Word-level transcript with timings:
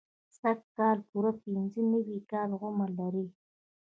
سږ 0.39 0.59
کال 0.77 0.97
پوره 1.09 1.31
پنځه 1.43 1.81
نوي 1.93 2.17
کاله 2.31 2.55
عمر 2.67 2.89
لري. 2.99 3.25